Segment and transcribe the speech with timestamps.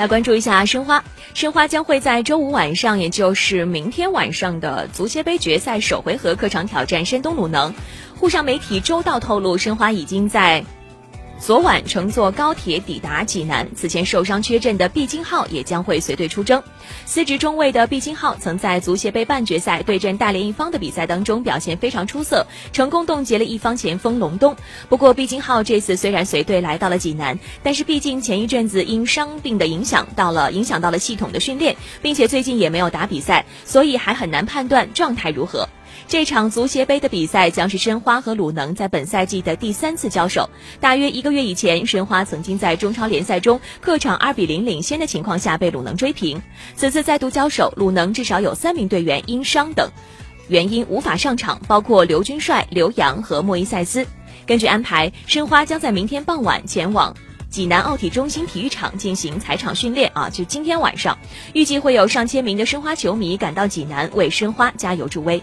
[0.00, 1.04] 来关注一下申花，
[1.34, 7.74] 申花将会在周五晚上，也就是明天晚上的足协杯决赛首回合客场挑战山东鲁能。
[8.18, 10.64] 沪上媒体周道透露，申花已经在。
[11.40, 16.62] 昨晚乘坐高铁抵达济南，此前受伤缺阵的毕金浩也将会随队出征。
[17.06, 24.54] 司职中卫的毕金浩曾在足协杯半决赛对阵大连一方的比赛当中表现非常出色，成功冻结了一方前锋隆东。
[24.90, 35.66] 不过，毕金浩这次虽然随队来到了济南，但是毕竟前一阵子因伤病的影响到了影响到了系统的训练，并且最近也没有打比赛，所以还很难判断状态如何。
[36.08, 40.48] 这场足协杯的比赛将是申花和鲁能在本赛季的第三次交手。
[40.80, 46.42] 大约一个月以前，申花曾经在中超联赛中客场二比零领先的情况下被鲁能追平。
[46.74, 49.90] 此次再度交手，鲁能至少有三名队员因伤等
[50.48, 54.06] 原因无法上场，包括刘军帅、刘洋和莫伊塞斯。
[54.46, 57.14] 根据安排，申花将在明天傍晚前往。
[57.50, 61.18] 济南奥体中心体育场进行踩场训练啊，就今天晚上，
[61.52, 65.42] 预计会有上千名的申花球迷赶到济南为申花加油助威。